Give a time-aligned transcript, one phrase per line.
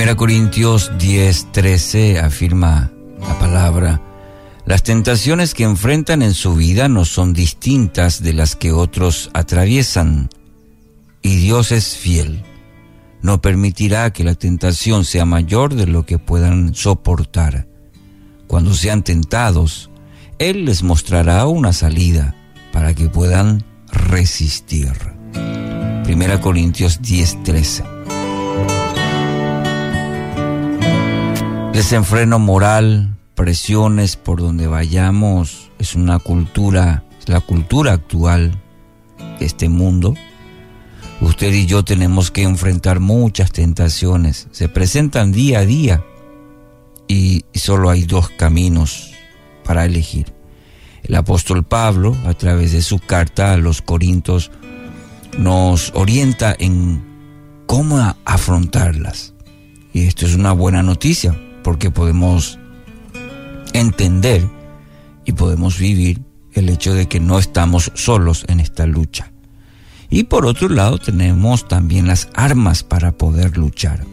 [0.00, 4.00] Primera Corintios 10, 13 afirma la palabra,
[4.64, 10.30] las tentaciones que enfrentan en su vida no son distintas de las que otros atraviesan,
[11.20, 12.42] y Dios es fiel.
[13.20, 17.68] No permitirá que la tentación sea mayor de lo que puedan soportar.
[18.46, 19.90] Cuando sean tentados,
[20.38, 22.34] Él les mostrará una salida
[22.72, 24.94] para que puedan resistir.
[26.04, 27.42] Primera Corintios 10,
[31.80, 38.52] Desenfreno moral, presiones por donde vayamos, es una cultura, es la cultura actual
[39.38, 40.14] de este mundo.
[41.22, 46.04] Usted y yo tenemos que enfrentar muchas tentaciones, se presentan día a día
[47.08, 49.12] y solo hay dos caminos
[49.64, 50.34] para elegir.
[51.02, 54.50] El apóstol Pablo, a través de su carta a los Corintios,
[55.38, 57.02] nos orienta en
[57.64, 59.32] cómo afrontarlas.
[59.94, 62.58] Y esto es una buena noticia, porque podemos
[63.72, 64.48] entender
[65.24, 66.22] y podemos vivir
[66.52, 69.32] el hecho de que no estamos solos en esta lucha.
[70.08, 74.04] Y por otro lado tenemos también las armas para poder luchar.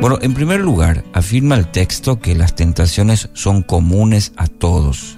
[0.00, 5.16] Bueno, en primer lugar, afirma el texto que las tentaciones son comunes a todos.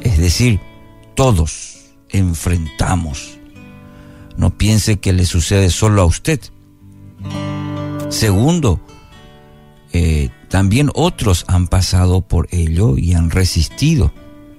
[0.00, 0.58] Es decir,
[1.14, 3.38] todos enfrentamos.
[4.38, 6.40] No piense que le sucede solo a usted.
[8.14, 8.80] Segundo,
[9.92, 14.12] eh, también otros han pasado por ello y han resistido.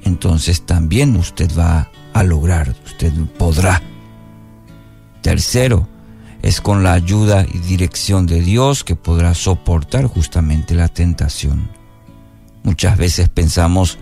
[0.03, 3.81] Entonces también usted va a lograr, usted podrá.
[5.21, 5.87] Tercero,
[6.41, 11.69] es con la ayuda y dirección de Dios que podrá soportar justamente la tentación.
[12.63, 13.97] Muchas veces pensamos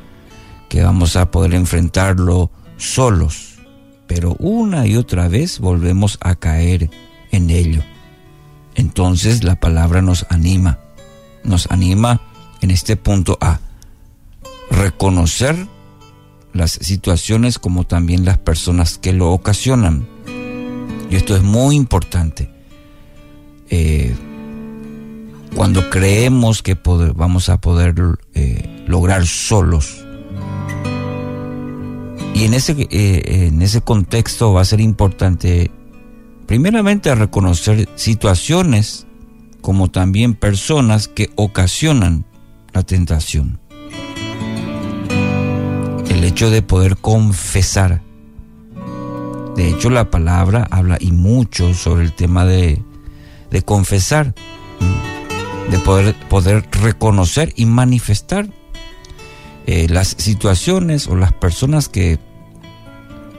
[0.68, 3.60] que vamos a poder enfrentarlo solos,
[4.08, 6.90] pero una y otra vez volvemos a caer
[7.32, 7.84] en ello.
[8.76, 10.80] Entonces la palabra nos anima
[11.44, 12.22] nos anima
[12.62, 13.60] en este punto a
[14.72, 15.68] reconocer
[16.54, 20.08] las situaciones como también las personas que lo ocasionan.
[21.10, 22.50] Y esto es muy importante.
[23.70, 24.16] Eh,
[25.56, 26.78] cuando creemos que
[27.16, 27.96] vamos a poder
[28.34, 30.04] eh, lograr solos.
[32.34, 35.70] Y en ese, eh, en ese contexto va a ser importante,
[36.54, 39.08] primeramente, reconocer situaciones
[39.62, 42.26] como también personas que ocasionan
[42.74, 43.60] la tentación.
[46.12, 48.04] El hecho de poder confesar.
[49.56, 52.84] De hecho, la palabra habla y mucho sobre el tema de,
[53.66, 54.36] confesar,
[55.72, 58.48] de poder, poder reconocer y manifestar
[59.66, 62.20] eh, las situaciones o las personas que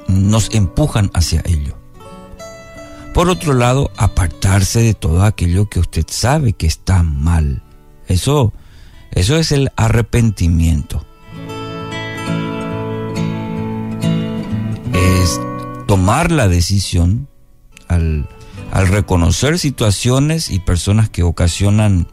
[0.08, 1.83] nos empujan hacia ello.
[3.14, 7.62] Por otro lado, apartarse de todo aquello que usted sabe que está mal.
[8.08, 8.52] Eso,
[9.12, 11.06] eso es el arrepentimiento.
[14.92, 15.40] Es
[15.86, 17.28] tomar la decisión
[17.86, 18.28] al,
[18.72, 22.08] al reconocer situaciones y personas que ocasionan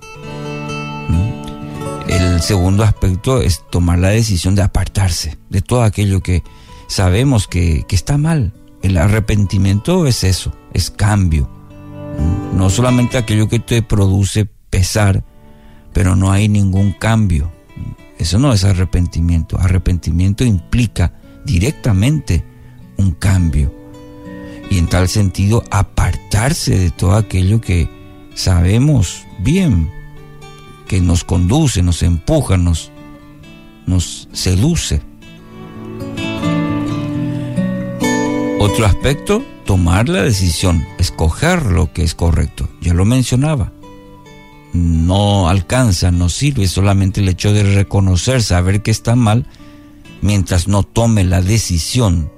[2.08, 6.44] el segundo aspecto es tomar la decisión de apartarse de todo aquello que
[6.88, 8.54] sabemos que, que, está mal.
[8.82, 11.50] El arrepentimiento es eso, es cambio.
[12.56, 15.24] No solamente aquello que te produce pesar,
[15.94, 17.52] pero no hay ningún cambio.
[18.18, 19.60] Eso no es arrepentimiento.
[19.60, 21.14] Arrepentimiento implica
[21.46, 22.44] directamente
[22.98, 23.74] un cambio.
[24.70, 27.90] Y en tal sentido, apartarse de todo aquello que
[28.36, 29.92] sabemos bien,
[30.88, 32.92] que nos conduce, nos empuja, nos,
[33.86, 35.02] nos seduce.
[38.64, 42.70] Otro aspecto, tomar la decisión, escoger lo que es correcto.
[42.80, 43.72] Ya lo mencionaba.
[44.72, 49.48] No alcanza, no sirve solamente el hecho de reconocer, saber que está mal,
[50.22, 52.32] mientras no tome la decisión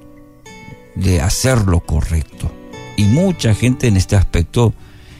[0.96, 2.50] de hacer lo correcto.
[2.96, 4.74] Y mucha gente en este aspecto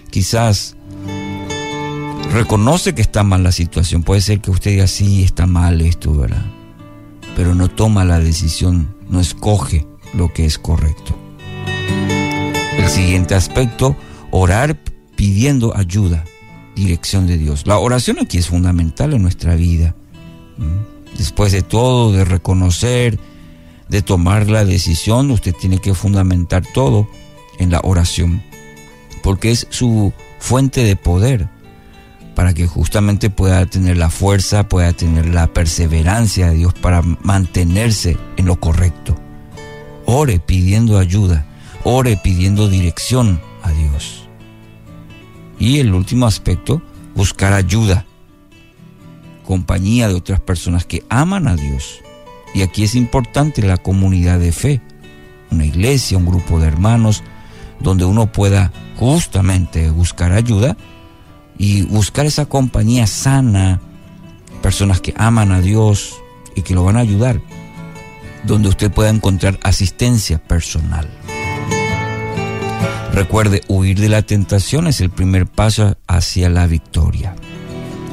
[0.10, 0.78] quizás
[2.32, 4.04] reconoce que está mal la situación.
[4.04, 6.46] Puede ser que usted diga, sí, está mal esto, ¿verdad?
[7.36, 11.16] Pero no toma la decisión, no escoge lo que es correcto.
[12.78, 13.96] El siguiente aspecto,
[14.32, 14.78] orar
[15.16, 16.26] pidiendo ayuda,
[16.76, 17.66] dirección de Dios.
[17.66, 19.96] La oración aquí es fundamental en nuestra vida.
[21.18, 23.20] Después de todo, de reconocer,
[23.90, 27.08] de tomar la decisión, usted tiene que fundamentar todo
[27.60, 28.42] en la oración,
[29.22, 31.48] porque es su fuente de poder
[32.36, 38.18] para que justamente pueda tener la fuerza, pueda tener la perseverancia de Dios para mantenerse
[38.38, 39.16] en lo correcto.
[40.06, 41.46] Ore pidiendo ayuda,
[41.84, 44.28] ore pidiendo dirección a Dios.
[45.60, 46.82] Y el último aspecto,
[47.16, 48.06] buscar ayuda,
[49.46, 52.02] compañía de otras personas que aman a Dios.
[52.54, 54.82] Y aquí es importante la comunidad de fe,
[55.52, 57.24] una iglesia, un grupo de hermanos,
[57.80, 60.78] donde uno pueda justamente buscar ayuda
[61.58, 63.80] y buscar esa compañía sana,
[64.62, 66.16] personas que aman a Dios
[66.56, 67.42] y que lo van a ayudar,
[68.44, 71.10] donde usted pueda encontrar asistencia personal.
[73.14, 77.36] Recuerde, huir de la tentación es el primer paso hacia la victoria.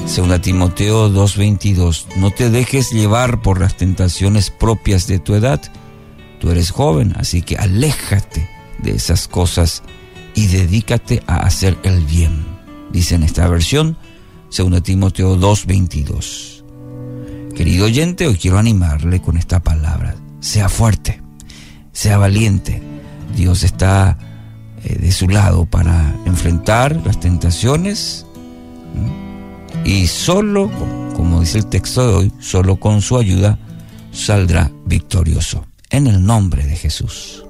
[0.06, 5.61] Segunda Timoteo 2:22, no te dejes llevar por las tentaciones propias de tu edad.
[6.38, 8.49] Tú eres joven, así que aléjate
[8.79, 9.83] de esas cosas
[10.35, 12.44] y dedícate a hacer el bien.
[12.93, 13.97] Dice en esta versión,
[14.49, 16.60] Segunda Timoteo 2:22.
[17.61, 20.15] Querido oyente, hoy quiero animarle con esta palabra.
[20.41, 21.21] Sea fuerte,
[21.93, 22.81] sea valiente.
[23.37, 24.17] Dios está
[24.83, 28.25] eh, de su lado para enfrentar las tentaciones
[29.85, 30.71] y solo,
[31.15, 33.59] como dice el texto de hoy, solo con su ayuda
[34.11, 35.67] saldrá victorioso.
[35.91, 37.45] En el nombre de Jesús.